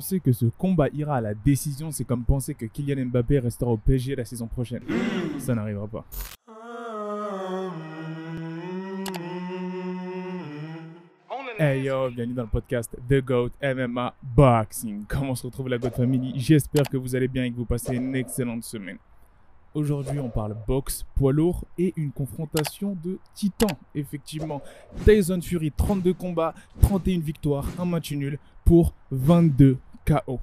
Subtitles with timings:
[0.00, 3.70] penser que ce combat ira à la décision, c'est comme penser que Kylian Mbappé restera
[3.70, 4.82] au PSG la saison prochaine.
[5.38, 6.06] Ça n'arrivera pas.
[11.58, 15.04] Hey yo, bienvenue dans le podcast The GOAT MMA Boxing.
[15.06, 16.32] Comment se retrouve la GOAT Family?
[16.34, 18.96] J'espère que vous allez bien et que vous passez une excellente semaine.
[19.74, 23.76] Aujourd'hui, on parle boxe, poids lourd et une confrontation de titans.
[23.94, 24.62] Effectivement,
[25.04, 30.40] Tyson Fury, 32 combats, 31 victoires, un match nul pour 22 KO.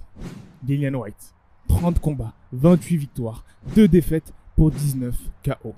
[0.64, 1.34] Dillian White,
[1.68, 5.76] 30 combats, 28 victoires, 2 défaites pour 19 KO.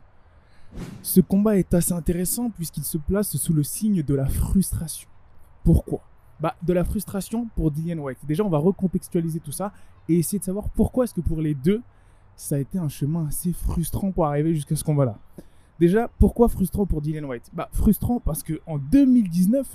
[1.02, 5.10] Ce combat est assez intéressant puisqu'il se place sous le signe de la frustration.
[5.64, 6.02] Pourquoi?
[6.40, 8.20] Bah, de la frustration pour Dillian White.
[8.26, 9.74] Déjà, on va recontextualiser tout ça
[10.08, 11.82] et essayer de savoir pourquoi est-ce que pour les deux,
[12.36, 15.18] ça a été un chemin assez frustrant pour arriver jusqu'à ce combat-là.
[15.80, 17.50] Déjà, pourquoi frustrant pour Dillian White?
[17.54, 19.68] Bah, frustrant parce que en 2019,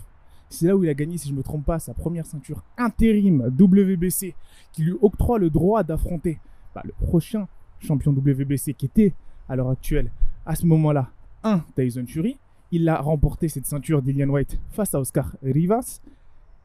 [0.54, 2.62] c'est là où il a gagné, si je ne me trompe pas, sa première ceinture
[2.78, 4.34] intérim WBC,
[4.72, 6.38] qui lui octroie le droit d'affronter
[6.74, 7.46] bah, le prochain
[7.80, 9.12] champion WBC qui était
[9.48, 10.10] à l'heure actuelle,
[10.46, 11.10] à ce moment-là,
[11.42, 12.38] un Tyson Fury.
[12.70, 16.00] Il a remporté cette ceinture Dillian White face à Oscar Rivas.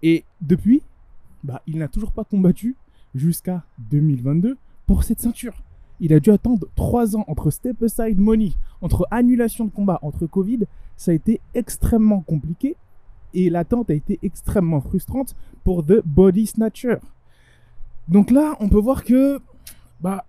[0.02, 0.81] Et depuis,
[1.44, 2.75] bah, il n'a toujours pas combattu
[3.14, 5.53] jusqu'à 2022 pour cette ceinture
[5.99, 10.25] il a dû attendre 3 ans entre Step Aside Money, entre annulation de combat, entre
[10.27, 10.59] Covid.
[10.95, 12.75] Ça a été extrêmement compliqué
[13.33, 16.97] et l'attente a été extrêmement frustrante pour The Body Snatcher.
[18.08, 19.39] Donc là, on peut voir que
[20.02, 20.25] bah,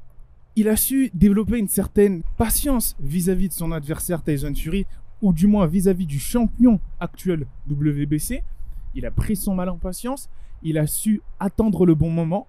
[0.57, 4.87] il a su développer une certaine patience vis-à-vis de son adversaire Tyson Fury,
[5.23, 8.43] ou du moins vis-à-vis du champion actuel WBC.
[8.95, 10.29] Il a pris son mal en patience,
[10.63, 12.47] il a su attendre le bon moment,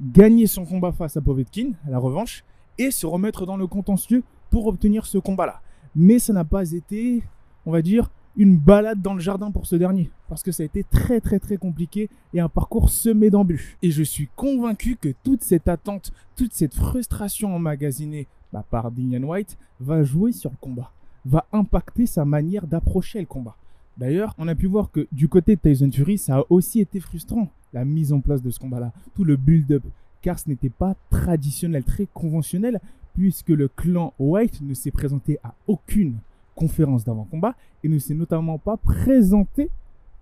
[0.00, 2.44] gagner son combat face à Povetkin, à la revanche,
[2.78, 5.60] et se remettre dans le contentieux pour obtenir ce combat-là.
[5.96, 7.22] Mais ça n'a pas été,
[7.66, 10.66] on va dire, une balade dans le jardin pour ce dernier, parce que ça a
[10.66, 13.76] été très très très compliqué et un parcours semé d'embûches.
[13.82, 18.26] Et je suis convaincu que toute cette attente, toute cette frustration emmagasinée
[18.70, 20.90] par Dillian White va jouer sur le combat,
[21.24, 23.56] va impacter sa manière d'approcher le combat.
[23.96, 26.98] D'ailleurs, on a pu voir que du côté de Tyson Fury, ça a aussi été
[26.98, 29.84] frustrant, la mise en place de ce combat-là, tout le build-up,
[30.20, 32.80] car ce n'était pas traditionnel, très conventionnel,
[33.14, 36.16] puisque le clan White ne s'est présenté à aucune
[36.54, 39.70] conférence d'avant-combat et ne s'est notamment pas présenté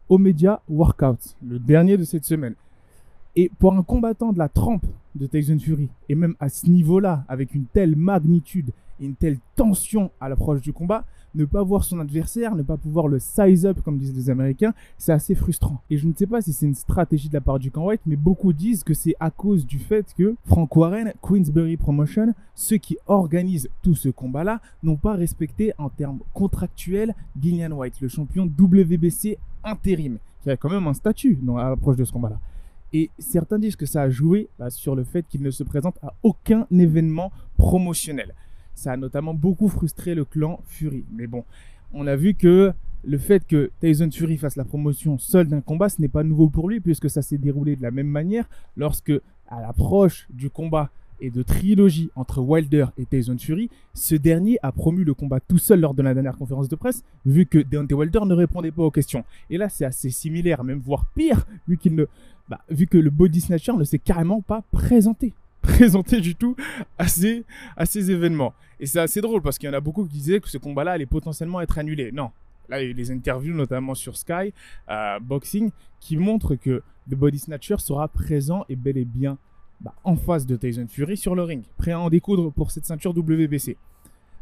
[0.09, 2.55] au Media Workout, le dernier de cette semaine.
[3.35, 4.85] Et pour un combattant de la trempe
[5.15, 8.73] de Tyson Fury, et même à ce niveau-là, avec une telle magnitude
[9.07, 11.05] une telle tension à l'approche du combat,
[11.35, 14.75] ne pas voir son adversaire, ne pas pouvoir le size up, comme disent les Américains,
[14.99, 15.81] c'est assez frustrant.
[15.91, 18.03] Et je ne sais pas si c'est une stratégie de la part du camp White,
[18.07, 22.77] mais beaucoup disent que c'est à cause du fait que Frank Warren, Queensberry Promotion, ceux
[22.77, 28.45] qui organisent tout ce combat-là, n'ont pas respecté en termes contractuels Gillian White, le champion
[28.45, 32.39] WBC intérim, qui a quand même un statut dans l'approche de ce combat-là.
[32.95, 35.97] Et certains disent que ça a joué bah, sur le fait qu'il ne se présente
[36.03, 38.35] à aucun événement promotionnel.
[38.75, 41.05] Ça a notamment beaucoup frustré le clan Fury.
[41.13, 41.45] Mais bon,
[41.93, 42.73] on a vu que
[43.05, 46.49] le fait que Tyson Fury fasse la promotion seul d'un combat, ce n'est pas nouveau
[46.49, 49.13] pour lui, puisque ça s'est déroulé de la même manière lorsque,
[49.49, 50.91] à l'approche du combat
[51.21, 55.59] et de trilogie entre Wilder et Tyson Fury, ce dernier a promu le combat tout
[55.59, 58.83] seul lors de la dernière conférence de presse, vu que Deontay Wilder ne répondait pas
[58.83, 59.25] aux questions.
[59.49, 62.07] Et là, c'est assez similaire, même voire pire, vu ne,
[62.49, 65.33] bah, vu que le body snatcher ne s'est carrément pas présenté
[65.63, 66.57] présenté du tout
[66.99, 67.45] à ces,
[67.77, 68.55] à ces événements.
[68.81, 70.93] Et c'est assez drôle parce qu'il y en a beaucoup qui disaient que ce combat-là
[70.93, 72.13] allait potentiellement être annulé.
[72.13, 72.31] Non.
[72.69, 74.53] Là, il y a eu des interviews, notamment sur Sky
[74.89, 79.39] euh, Boxing, qui montrent que The Body Snatcher sera présent et bel et bien
[79.81, 82.87] bah, en face de Tyson Fury sur le ring, prêt à en découdre pour cette
[82.87, 83.77] ceinture WBC.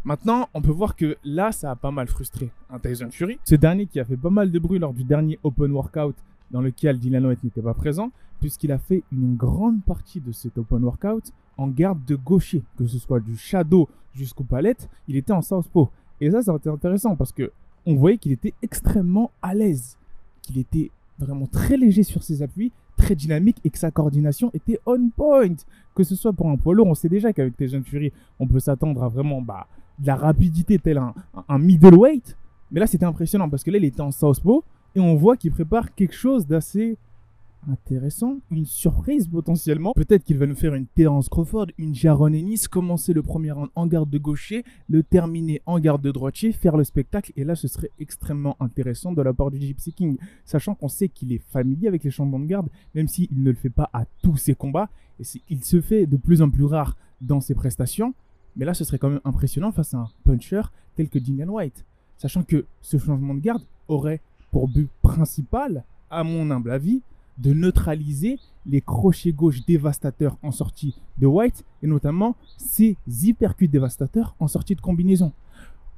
[0.05, 3.39] Maintenant, on peut voir que là, ça a pas mal frustré un Tyson Fury.
[3.45, 6.15] Ce dernier qui a fait pas mal de bruit lors du dernier Open Workout
[6.50, 10.59] dans lequel Dylan White n'était pas présent, puisqu'il a fait une grande partie de cet
[10.59, 15.33] open workout en garde de gaucher, que ce soit du shadow jusqu'aux palettes, il était
[15.33, 15.91] en southpaw.
[16.21, 17.53] Et ça, ça a été intéressant parce que
[17.87, 19.97] on voyait qu'il était extrêmement à l'aise,
[20.43, 24.78] qu'il était vraiment très léger sur ses appuis, très dynamique et que sa coordination était
[24.87, 25.54] on point.
[25.95, 28.47] Que ce soit pour un poids lourd, on sait déjà qu'avec tes jeunes Fury, on
[28.47, 29.66] peut s'attendre à vraiment bah,
[29.98, 31.15] de la rapidité tel un,
[31.48, 32.36] un middleweight.
[32.71, 34.65] Mais là, c'était impressionnant parce que là, il était en southpaw
[34.95, 36.98] et on voit qu'il prépare quelque chose d'assez
[37.69, 39.92] intéressant, une surprise potentiellement.
[39.92, 43.69] Peut-être qu'il va nous faire une Terence Crawford, une Jaron Ennis, commencer le premier round
[43.75, 47.33] en garde de gaucher, le terminer en garde de droitier, faire le spectacle.
[47.37, 51.09] Et là, ce serait extrêmement intéressant de la part du Gypsy King, sachant qu'on sait
[51.09, 54.04] qu'il est familier avec les champions de garde, même s'il ne le fait pas à
[54.22, 54.89] tous ses combats.
[55.19, 58.15] Et il se fait de plus en plus rare dans ses prestations.
[58.57, 60.63] Mais là, ce serait quand même impressionnant face à un puncher
[60.97, 61.84] tel que Dinian White.
[62.16, 64.21] Sachant que ce changement de garde aurait
[64.51, 67.03] pour but principal, à mon humble avis,
[67.39, 74.35] de neutraliser les crochets gauche dévastateurs en sortie de White et notamment ses hypercuts dévastateurs
[74.39, 75.33] en sortie de combinaison.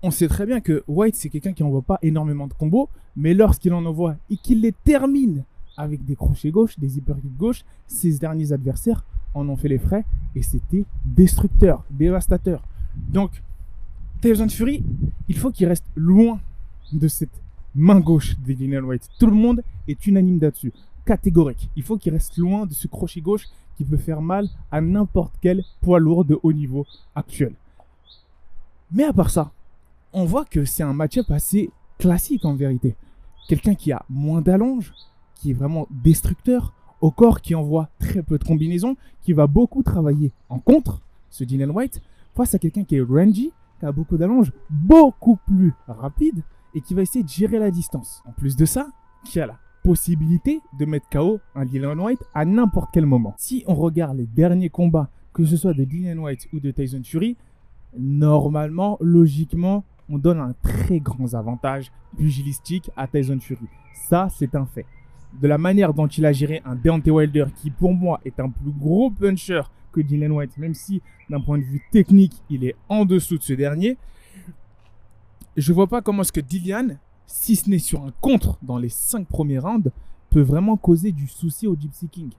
[0.03, 3.35] On sait très bien que White, c'est quelqu'un qui n'envoie pas énormément de combos, mais
[3.35, 5.45] lorsqu'il en envoie et qu'il les termine
[5.77, 9.05] avec des crochets gauche, des hypercuts gauche, ses derniers adversaires
[9.35, 10.05] en ont fait les frais
[10.35, 12.63] et c'était destructeur, dévastateur.
[12.97, 13.43] Donc,
[14.21, 14.85] Tyson Fury,
[15.29, 16.41] il faut qu'il reste loin
[16.93, 17.42] de cette
[17.75, 19.09] main gauche de Dillian White.
[19.19, 20.73] Tout le monde est unanime là-dessus.
[21.05, 21.69] Catégorique.
[21.77, 25.35] Il faut qu'il reste loin de ce crochet gauche qui peut faire mal à n'importe
[25.41, 27.55] quel poids lourd de haut niveau actuel.
[28.93, 29.53] Mais à part ça,
[30.13, 32.95] on voit que c'est un match-up assez classique en vérité.
[33.49, 34.93] Quelqu'un qui a moins d'allonge,
[35.35, 39.83] qui est vraiment destructeur, au corps qui envoie très peu de combinaisons, qui va beaucoup
[39.83, 42.01] travailler en contre, ce Dylan White,
[42.35, 46.43] face à quelqu'un qui est rangy, qui a beaucoup d'allonge, beaucoup plus rapide,
[46.75, 48.23] et qui va essayer de gérer la distance.
[48.27, 48.89] En plus de ça,
[49.25, 53.35] qui a la possibilité de mettre KO un Dylan White à n'importe quel moment.
[53.39, 57.03] Si on regarde les derniers combats, que ce soit de Dylan White ou de Tyson
[57.05, 57.37] Fury,
[57.99, 63.67] normalement, logiquement, on donne un très grand avantage pugilistique à Tyson Fury.
[64.09, 64.87] Ça, c'est un fait.
[65.41, 68.51] De la manière dont il a géré un Deontay Wilder, qui pour moi est un
[68.51, 72.77] plus gros puncher que Dylan White, même si d'un point de vue technique, il est
[72.89, 73.97] en dessous de ce dernier,
[75.57, 76.97] je vois pas comment est-ce que Dillian,
[77.27, 79.91] si ce n'est sur un contre dans les 5 premiers rounds,
[80.31, 82.31] peut vraiment causer du souci au Gypsy King.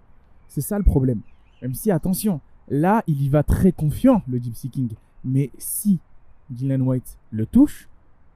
[0.48, 1.22] C'est ça le problème.
[1.62, 4.90] Même si, attention, là, il y va très confiant, le Gypsy King.
[5.24, 6.00] Mais si
[6.50, 7.88] Dylan White le touche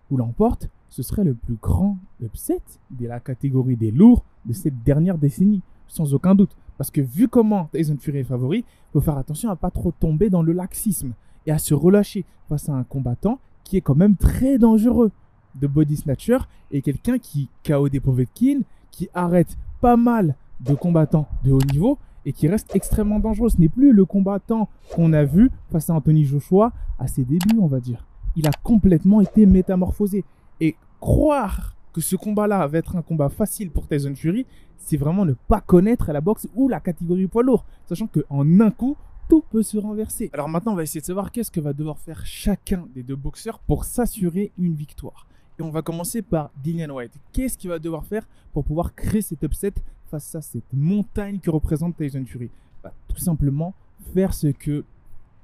[0.09, 4.83] ou l'emporte, ce serait le plus grand upset de la catégorie des lourds de cette
[4.83, 6.55] dernière décennie, sans aucun doute.
[6.77, 9.91] Parce que vu comment Tyson Fury est favori, il faut faire attention à pas trop
[9.91, 11.13] tomber dans le laxisme
[11.45, 15.11] et à se relâcher face à un combattant qui est quand même très dangereux
[15.55, 16.37] de body snatcher
[16.71, 18.61] et quelqu'un qui KO des Povetkin,
[18.91, 23.49] qui arrête pas mal de combattants de haut niveau et qui reste extrêmement dangereux.
[23.49, 27.57] Ce n'est plus le combattant qu'on a vu face à Anthony Joshua à ses débuts,
[27.59, 28.05] on va dire.
[28.35, 30.23] Il a complètement été métamorphosé.
[30.59, 34.45] Et croire que ce combat-là va être un combat facile pour Tyson Fury,
[34.77, 37.65] c'est vraiment ne pas connaître la boxe ou la catégorie poids lourd.
[37.85, 38.95] Sachant qu'en un coup,
[39.27, 40.29] tout peut se renverser.
[40.33, 43.15] Alors maintenant, on va essayer de savoir qu'est-ce que va devoir faire chacun des deux
[43.15, 45.27] boxeurs pour s'assurer une victoire.
[45.59, 47.13] Et on va commencer par Dillian White.
[47.33, 49.73] Qu'est-ce qu'il va devoir faire pour pouvoir créer cet upset
[50.09, 52.49] face à cette montagne que représente Tyson Fury?
[52.83, 53.73] Bah, Tout simplement
[54.13, 54.85] faire ce que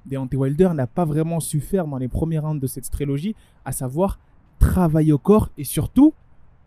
[0.05, 3.35] Deontay Wilder n'a pas vraiment su faire dans les premiers rounds de cette trilogie,
[3.65, 4.19] à savoir
[4.59, 6.13] travailler au corps et surtout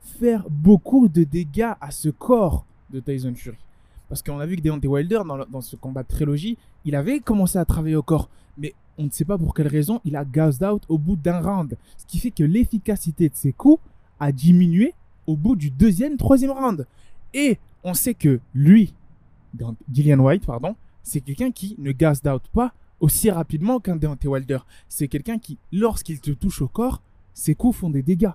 [0.01, 3.59] faire beaucoup de dégâts à ce corps de Tyson Fury.
[4.09, 5.21] Parce qu'on a vu que Deontay Wilder,
[5.51, 8.29] dans, ce combat de trilogie, il avait commencé à travailler au corps.
[8.57, 11.41] Mais on ne sait pas pour quelle raison, il a gassed out au bout d'un
[11.41, 11.77] round.
[11.97, 13.83] Ce qui fait que l'efficacité de ses coups
[14.21, 14.95] a diminué
[15.27, 16.87] au bout du deuxième, troisième round.
[17.35, 18.95] Et on sait que lui,
[19.93, 24.59] Gillian White, pardon, c'est quelqu'un qui ne gassed out pas aussi rapidement qu'un Deontay Wilder.
[24.89, 27.03] C'est quelqu'un qui, lorsqu'il te touche au corps,
[27.35, 28.31] ses coups font des dégâts.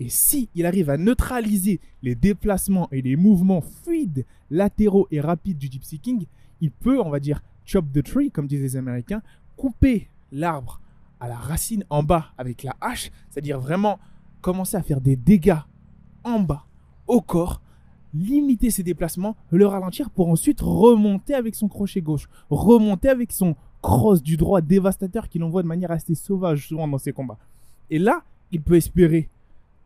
[0.00, 5.58] Et si il arrive à neutraliser les déplacements et les mouvements fluides, latéraux et rapides
[5.58, 6.26] du Gypsy King,
[6.60, 9.22] il peut, on va dire, chop the tree, comme disent les Américains,
[9.56, 10.80] couper l'arbre
[11.20, 13.98] à la racine en bas avec la hache, c'est-à-dire vraiment
[14.40, 15.56] commencer à faire des dégâts
[16.24, 16.66] en bas
[17.06, 17.60] au corps,
[18.12, 23.56] limiter ses déplacements, le ralentir pour ensuite remonter avec son crochet gauche, remonter avec son
[23.82, 27.38] cross du droit dévastateur qu'il envoie de manière assez sauvage souvent dans ses combats.
[27.90, 29.28] Et là, il peut espérer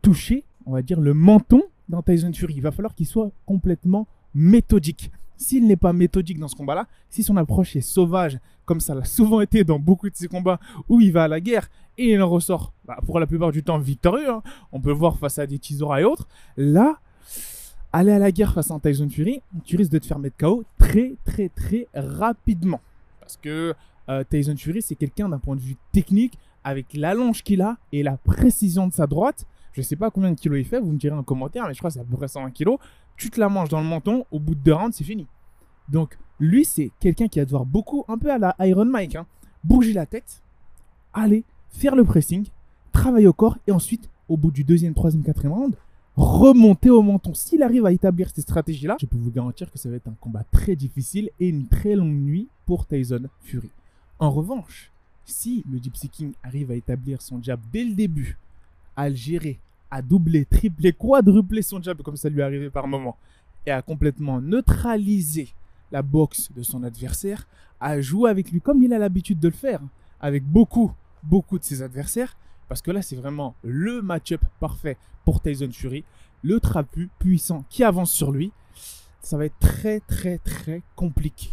[0.01, 2.55] toucher, on va dire, le menton dans Tyson Fury.
[2.55, 5.11] Il va falloir qu'il soit complètement méthodique.
[5.37, 9.05] S'il n'est pas méthodique dans ce combat-là, si son approche est sauvage, comme ça l'a
[9.05, 12.21] souvent été dans beaucoup de ses combats où il va à la guerre et il
[12.21, 14.43] en ressort bah, pour la plupart du temps victorieux, hein.
[14.71, 16.27] on peut voir face à des Chisora et autres,
[16.57, 16.99] là,
[17.93, 20.37] aller à la guerre face à un Tyson Fury, tu risques de te faire mettre
[20.37, 22.81] KO très très très rapidement.
[23.19, 23.73] Parce que
[24.09, 28.03] euh, Tyson Fury, c'est quelqu'un d'un point de vue technique, avec l'allonge qu'il a et
[28.03, 30.97] la précision de sa droite, je sais pas combien de kilos il fait, vous me
[30.97, 32.79] direz en commentaire, mais je crois que c'est à peu près 120 kilos.
[33.17, 35.27] Tu te la manges dans le menton, au bout de deux rounds, c'est fini.
[35.89, 39.25] Donc, lui, c'est quelqu'un qui va devoir beaucoup, un peu à la Iron Mike, hein,
[39.63, 40.41] bouger la tête,
[41.13, 42.47] aller, faire le pressing,
[42.91, 45.75] travailler au corps, et ensuite, au bout du deuxième, troisième, quatrième round,
[46.15, 47.33] remonter au menton.
[47.33, 50.15] S'il arrive à établir ces stratégies-là, je peux vous garantir que ça va être un
[50.19, 53.69] combat très difficile et une très longue nuit pour Tyson Fury.
[54.19, 54.91] En revanche,
[55.25, 58.37] si le Gypsy King arrive à établir son jab dès le début,
[58.99, 63.15] à le gérer, à doubler, tripler, quadrupler son jab comme ça lui arrivait par moment,
[63.65, 65.47] et à complètement neutraliser
[65.89, 67.47] la boxe de son adversaire,
[67.79, 69.79] à jouer avec lui comme il a l'habitude de le faire,
[70.19, 70.91] avec beaucoup,
[71.23, 72.35] beaucoup de ses adversaires,
[72.67, 76.03] parce que là c'est vraiment le match-up parfait pour Tyson Fury,
[76.43, 78.51] le trapu puissant qui avance sur lui.
[79.21, 81.51] ça va être très très très compliqué.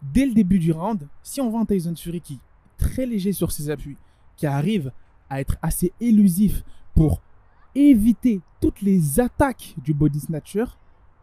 [0.00, 3.32] Dès le début du round, si on voit un Tyson Fury qui est très léger
[3.32, 3.98] sur ses appuis,
[4.38, 4.92] qui arrive
[5.28, 6.62] à être assez élusif
[6.96, 7.20] pour
[7.76, 10.64] éviter toutes les attaques du body snatcher,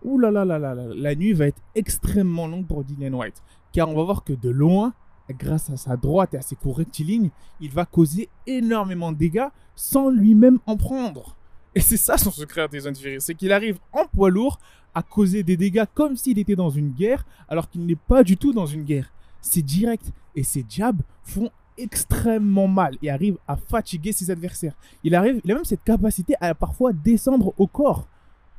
[0.04, 3.44] ouh la nuit va être extrêmement longue pour Dylan White.
[3.74, 4.94] Car on va voir que de loin,
[5.32, 9.48] grâce à sa droite et à ses coups rectilignes, il va causer énormément de dégâts
[9.76, 11.36] sans lui-même en prendre.
[11.76, 14.60] Et c'est ça son secret à Tyson Fury, c'est qu'il arrive en poids lourd
[14.94, 18.38] à causer des dégâts comme s'il était dans une guerre, alors qu'il n'est pas du
[18.38, 19.12] tout dans une guerre.
[19.42, 24.76] C'est direct et ses jabs font extrêmement mal et arrive à fatiguer ses adversaires.
[25.04, 28.08] Il arrive, il a même cette capacité à parfois descendre au corps,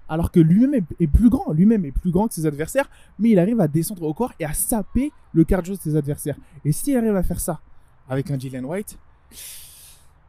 [0.08, 3.38] alors que lui-même est, plus grand, lui-même est plus grand que ses adversaires, mais il
[3.38, 6.36] arrive à descendre au corps et à saper le cardio de ses adversaires.
[6.64, 7.60] Et s'il arrive à faire ça
[8.08, 8.98] avec un Gillian White,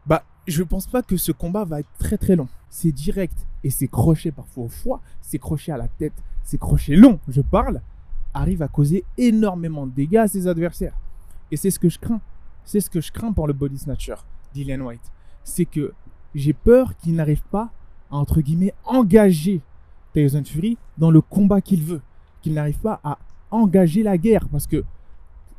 [0.05, 2.47] bah je pense pas que ce combat va être très très long.
[2.69, 6.13] C'est direct et c'est crochet parfois au foie, c'est crochet à la tête,
[6.43, 7.81] c'est crochet long, je parle,
[8.33, 10.95] arrive à causer énormément de dégâts à ses adversaires.
[11.51, 12.21] Et c'est ce que je crains.
[12.65, 14.15] C'est ce que je crains pour le body snatcher,
[14.53, 15.11] Dylan White.
[15.43, 15.93] C'est que
[16.33, 17.69] j'ai peur qu'il n'arrive pas
[18.11, 19.61] à, entre guillemets, engager
[20.13, 22.01] Tyson Fury dans le combat qu'il veut.
[22.41, 23.19] Qu'il n'arrive pas à
[23.51, 24.47] engager la guerre.
[24.49, 24.83] Parce que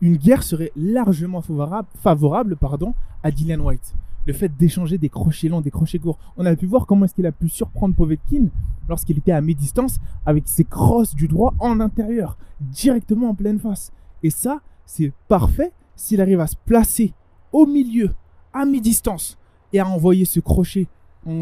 [0.00, 3.94] une guerre serait largement favorable, pardon, à Dylan White.
[4.26, 6.18] Le fait d'échanger des crochets longs, des crochets courts.
[6.36, 8.48] On a pu voir comment est-ce qu'il a pu surprendre Povetkin
[8.88, 13.92] lorsqu'il était à mi-distance avec ses crosses du droit en intérieur, directement en pleine face.
[14.22, 17.12] Et ça, c'est parfait s'il arrive à se placer
[17.52, 18.14] au milieu,
[18.52, 19.38] à mi-distance,
[19.72, 20.86] et à envoyer ce crochet,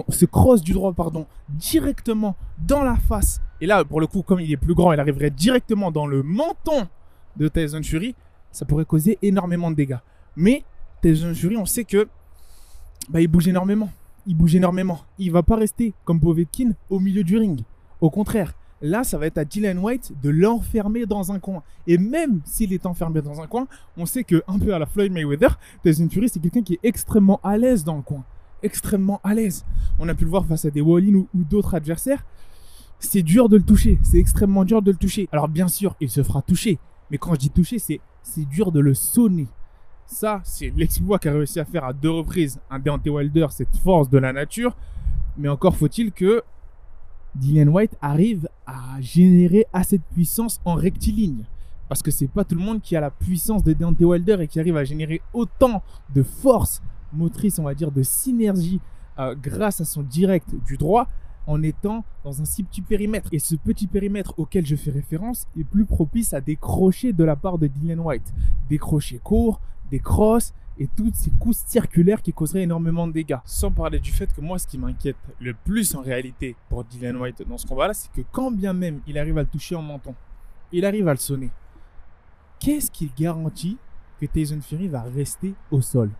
[0.08, 3.40] ce cross du droit, pardon, directement dans la face.
[3.60, 6.22] Et là, pour le coup, comme il est plus grand, il arriverait directement dans le
[6.22, 6.88] menton
[7.36, 8.14] de Tyson Fury.
[8.50, 9.98] Ça pourrait causer énormément de dégâts.
[10.36, 10.64] Mais
[11.02, 12.08] Tyson Fury, on sait que
[13.10, 13.90] bah, il bouge énormément.
[14.26, 15.00] Il bouge énormément.
[15.18, 17.60] Il va pas rester comme Povetkin au milieu du ring.
[18.00, 21.62] Au contraire, Là, ça va être à Dylan White de l'enfermer dans un coin.
[21.86, 24.84] Et même s'il est enfermé dans un coin, on sait que un peu à la
[24.84, 28.24] Floyd Mayweather, Tyson Fury, c'est quelqu'un qui est extrêmement à l'aise dans le coin.
[28.62, 29.64] Extrêmement à l'aise.
[29.98, 32.26] On a pu le voir face à des Wallin ou, ou d'autres adversaires.
[32.98, 33.98] C'est dur de le toucher.
[34.02, 35.30] C'est extrêmement dur de le toucher.
[35.32, 36.78] Alors bien sûr, il se fera toucher.
[37.10, 38.00] Mais quand je dis toucher, c'est
[38.50, 39.46] dur de le sonner.
[40.04, 44.10] Ça, c'est l'exploit qu'a réussi à faire à deux reprises un Deontay Wilder, cette force
[44.10, 44.76] de la nature.
[45.38, 46.42] Mais encore faut-il que
[47.34, 51.44] Dylan White arrive à générer assez de puissance en rectiligne.
[51.88, 54.48] Parce que c'est pas tout le monde qui a la puissance de Deontay Wilder et
[54.48, 55.82] qui arrive à générer autant
[56.14, 58.80] de force motrice, on va dire, de synergie
[59.18, 61.08] euh, grâce à son direct du droit
[61.46, 63.28] en étant dans un si petit périmètre.
[63.32, 67.24] Et ce petit périmètre auquel je fais référence est plus propice à des crochets de
[67.24, 68.32] la part de Dylan White.
[68.68, 69.60] Des crochets courts,
[69.90, 73.38] des crosses, et tous ces coups circulaires qui causeraient énormément de dégâts.
[73.44, 77.16] Sans parler du fait que moi, ce qui m'inquiète le plus en réalité pour Dylan
[77.16, 79.82] White dans ce combat-là, c'est que quand bien même il arrive à le toucher en
[79.82, 80.14] menton,
[80.72, 81.50] il arrive à le sonner,
[82.58, 83.78] qu'est-ce qu'il garantit
[84.20, 86.10] que Tyson Fury va rester au sol?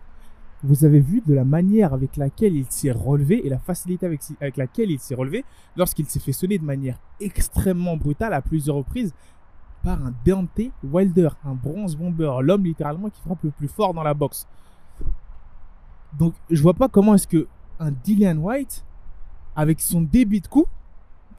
[0.63, 4.07] Vous avez vu de la manière avec laquelle il s'est relevé et la facilité
[4.39, 5.43] avec laquelle il s'est relevé
[5.75, 9.13] lorsqu'il s'est fait sonner de manière extrêmement brutale à plusieurs reprises
[9.93, 14.13] un Deontay Wilder, un bronze bomber, l'homme littéralement qui frappe le plus fort dans la
[14.13, 14.47] boxe.
[16.17, 17.47] Donc je vois pas comment est-ce que
[17.79, 18.85] un Dillian White,
[19.55, 20.69] avec son débit de coups,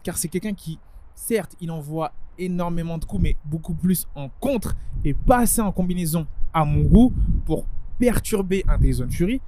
[0.03, 0.79] car c'est quelqu'un qui,
[1.15, 5.73] certes, il envoie énormément de coups, mais beaucoup plus en contre et pas assez en
[5.73, 7.13] combinaison à mon goût
[7.45, 7.67] pour
[7.99, 9.41] perturber un Tyson Fury,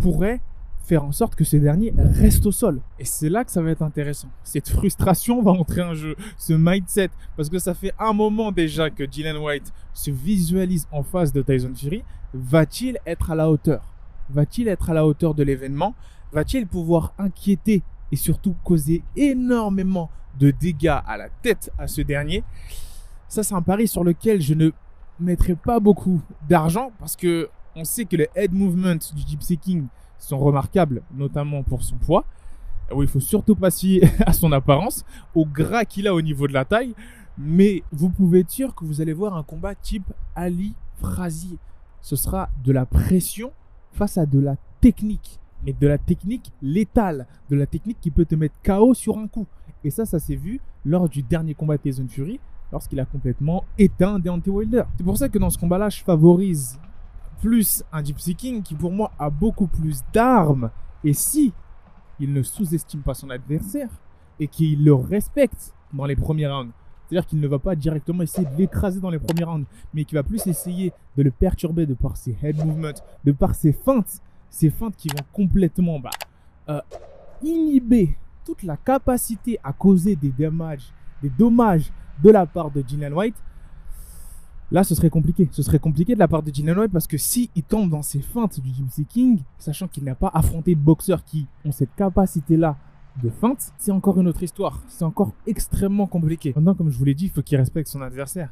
[0.00, 0.40] pourrait
[0.84, 2.80] faire en sorte que ce dernier reste au sol.
[2.98, 4.28] Et c'est là que ça va être intéressant.
[4.42, 8.90] Cette frustration va entrer en jeu, ce mindset, parce que ça fait un moment déjà
[8.90, 12.02] que Dylan White se visualise en face de Tyson Fury.
[12.34, 13.82] Va-t-il être à la hauteur?
[14.30, 15.94] Va-t-il être à la hauteur de l'événement?
[16.32, 22.42] Va-t-il pouvoir inquiéter et surtout causer énormément de dégâts à la tête à ce dernier?
[23.28, 24.70] Ça, c'est un pari sur lequel je ne
[25.20, 29.86] mettrai pas beaucoup d'argent parce que on sait que le head movement du Gypsy King
[30.22, 32.24] sont remarquables, notamment pour son poids.
[32.94, 36.46] Où il faut surtout pas se à son apparence, au gras qu'il a au niveau
[36.46, 36.94] de la taille.
[37.38, 41.58] Mais vous pouvez être sûr que vous allez voir un combat type Ali Frazier.
[42.00, 43.52] Ce sera de la pression
[43.92, 45.38] face à de la technique.
[45.64, 47.26] Mais de la technique létale.
[47.48, 49.46] De la technique qui peut te mettre KO sur un coup.
[49.84, 54.18] Et ça, ça s'est vu lors du dernier combat Tyson Fury, lorsqu'il a complètement éteint
[54.18, 54.84] Deontay Wilder.
[54.96, 56.78] C'est pour ça que dans ce combat-là, je favorise
[57.42, 60.70] plus un Gypsy King qui pour moi a beaucoup plus d'armes.
[61.04, 61.52] Et si
[62.20, 63.90] il ne sous-estime pas son adversaire
[64.38, 66.72] et qu'il le respecte dans les premiers rounds,
[67.04, 70.16] c'est-à-dire qu'il ne va pas directement essayer de l'écraser dans les premiers rounds, mais qu'il
[70.16, 72.94] va plus essayer de le perturber de par ses head movements,
[73.24, 76.10] de par ses feintes, ces feintes qui vont complètement bah,
[76.68, 76.80] euh,
[77.42, 83.12] inhiber toute la capacité à causer des dommages, des dommages de la part de Dylan
[83.12, 83.36] White,
[84.72, 85.48] là, ce serait compliqué.
[85.52, 88.02] Ce serait compliqué de la part de Dylan White parce que si il tombe dans
[88.02, 91.94] ses feintes du Gypsy King, sachant qu'il n'a pas affronté de boxeurs qui ont cette
[91.94, 92.76] capacité-là
[93.22, 94.82] de feinte, c'est encore une autre histoire.
[94.88, 96.52] C'est encore extrêmement compliqué.
[96.56, 98.50] Maintenant, comme je vous l'ai dit, il faut qu'il respecte son adversaire.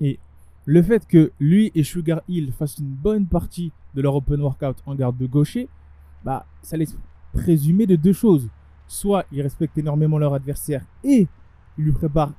[0.00, 0.20] Et
[0.64, 4.76] le fait que lui et Sugar Hill fassent une bonne partie de leur open workout
[4.86, 5.68] en garde de gaucher,
[6.24, 6.96] bah, ça laisse
[7.32, 8.48] présumer de deux choses.
[8.86, 11.26] Soit ils respectent énormément leur adversaire et
[11.76, 12.32] ils lui préparent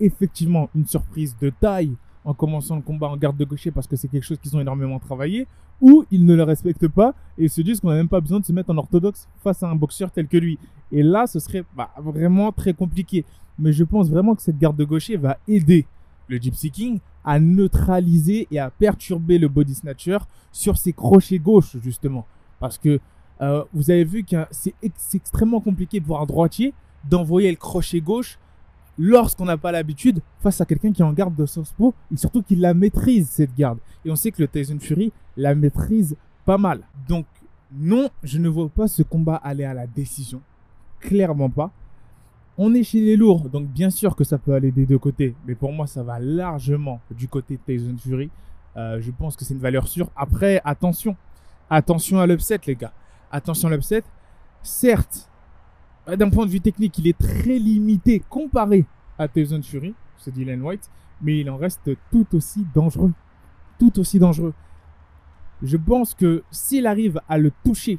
[0.00, 3.96] effectivement une surprise de taille en commençant le combat en garde de gaucher parce que
[3.96, 5.46] c'est quelque chose qu'ils ont énormément travaillé,
[5.80, 8.44] ou ils ne le respectent pas et se disent qu'on n'a même pas besoin de
[8.44, 10.58] se mettre en orthodoxe face à un boxeur tel que lui.
[10.92, 13.24] Et là, ce serait bah, vraiment très compliqué.
[13.58, 15.86] Mais je pense vraiment que cette garde de gaucher va aider
[16.28, 20.18] le Gypsy King à neutraliser et à perturber le body snatcher
[20.52, 22.26] sur ses crochets gauche, justement.
[22.60, 23.00] Parce que
[23.40, 24.74] euh, vous avez vu que c'est
[25.12, 26.72] extrêmement compliqué pour un droitier
[27.08, 28.38] d'envoyer le crochet gauche
[28.98, 32.42] lorsqu'on n'a pas l'habitude face à quelqu'un qui est en garde de Southpaw et surtout
[32.42, 33.78] qui la maîtrise cette garde.
[34.04, 36.80] Et on sait que le Tyson Fury la maîtrise pas mal.
[37.08, 37.26] Donc
[37.72, 40.40] non, je ne vois pas ce combat aller à la décision.
[41.00, 41.70] Clairement pas.
[42.56, 45.34] On est chez les lourds, donc bien sûr que ça peut aller des deux côtés.
[45.46, 48.30] Mais pour moi, ça va largement du côté de Tyson Fury.
[48.76, 50.08] Euh, je pense que c'est une valeur sûre.
[50.14, 51.16] Après, attention.
[51.68, 52.92] Attention à l'upset, les gars.
[53.32, 54.04] Attention à l'upset.
[54.62, 55.28] Certes,
[56.06, 58.84] d'un point de vue technique, il est très limité comparé
[59.18, 60.90] à Tyson Fury, c'est Dylan White,
[61.22, 63.12] mais il en reste tout aussi dangereux.
[63.78, 64.54] Tout aussi dangereux.
[65.62, 67.98] Je pense que s'il arrive à le toucher,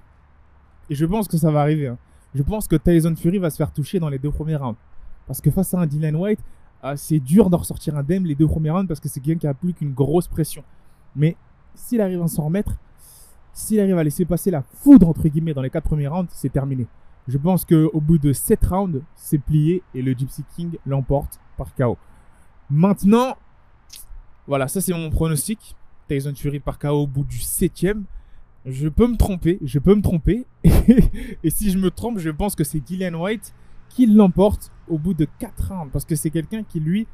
[0.90, 1.98] et je pense que ça va arriver, hein,
[2.36, 4.78] je pense que Tyson Fury va se faire toucher dans les deux premiers rounds.
[5.26, 6.40] Parce que face à un Dylan White,
[6.84, 9.48] euh, c'est dur de ressortir indemne les deux premiers rounds parce que c'est quelqu'un qui
[9.48, 10.64] a plus qu'une grosse pression.
[11.16, 11.36] Mais
[11.74, 12.78] s'il arrive à s'en remettre,
[13.54, 16.52] s'il arrive à laisser passer la foudre entre guillemets dans les quatre premiers rounds, c'est
[16.52, 16.86] terminé.
[17.27, 21.74] Je pense qu'au bout de 7 rounds, c'est plié et le Gypsy King l'emporte par
[21.74, 21.98] KO.
[22.70, 23.36] Maintenant,
[24.48, 25.75] voilà, ça c'est mon pronostic.
[26.08, 28.03] Tyson Fury par KO au bout du 7ème.
[28.65, 30.45] Je peux me tromper, je peux me tromper.
[30.63, 33.54] et si je me trompe, je pense que c'est Dylan White
[33.89, 35.91] qui l'emporte au bout de 4 rounds.
[35.91, 37.08] Parce que c'est quelqu'un qui, lui,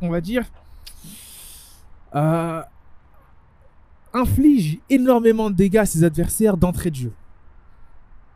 [0.00, 0.44] on va dire,
[2.14, 2.62] euh,
[4.14, 7.12] inflige énormément de dégâts à ses adversaires d'entrée de jeu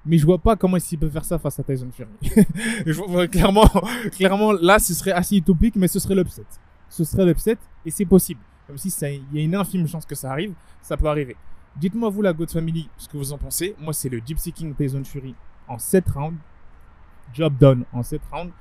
[0.06, 3.28] mais je vois pas comment il peut faire ça face à Tyson Fury.
[3.30, 6.44] clairement, là, ce serait assez utopique, mais ce serait l'upset.
[6.88, 8.40] Ce serait l'upset, et c'est possible.
[8.68, 11.36] Même si il y a une infime chance que ça arrive, ça peut arriver.
[11.76, 13.74] Dites-moi, vous, la God Family, ce que vous en pensez.
[13.80, 15.34] Moi, c'est le Gypsy King Tyson Fury
[15.66, 16.38] en 7 rounds.
[17.32, 18.52] Job done en 7 rounds.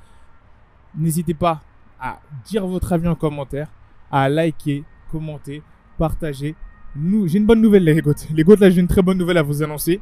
[0.95, 1.61] N'hésitez pas
[1.99, 3.67] à dire votre avis en commentaire,
[4.11, 5.61] à liker, commenter,
[5.97, 6.55] partager.
[6.95, 8.13] J'ai une bonne nouvelle, les GOAT.
[8.33, 10.01] Les GOAT, là, j'ai une très bonne nouvelle à vous annoncer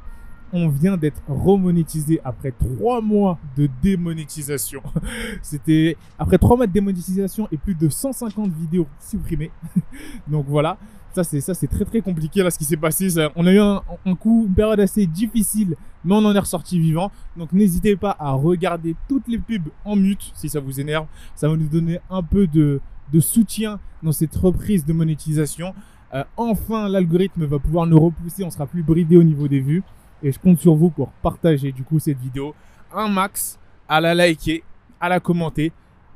[0.54, 4.82] on vient d'être remonétisé après trois mois de démonétisation.
[5.42, 9.52] C'était après trois mois de démonétisation et plus de 150 vidéos supprimées.
[10.28, 10.78] Donc voilà,
[11.14, 13.10] ça c'est très très compliqué là ce qui s'est passé.
[13.36, 13.82] on a eu un,
[14.20, 17.12] coup, une période assez difficile, mais on en est ressorti vivant.
[17.38, 21.06] Donc n'hésitez pas à regarder toutes les pubs en mute si ça vous énerve.
[21.36, 22.80] Ça va nous donner un peu de,
[23.20, 25.74] soutien dans cette reprise de monétisation.
[26.14, 29.84] Euh, enfin, l'algorithme va pouvoir nous repousser, on sera plus bridé au niveau des vues.
[30.24, 32.54] Et je compte sur vous pour partager du coup cette vidéo
[32.94, 33.58] un max,
[33.88, 34.64] à la liker,
[35.00, 35.72] à la commenter,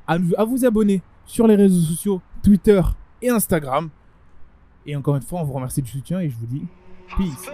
[0.08, 2.82] à, vous abonner sur les réseaux sociaux, Twitter
[3.22, 3.89] et Instagram.
[4.86, 6.65] Et encore une fois, on vous remercie du soutien et je vous dis
[7.18, 7.50] peace.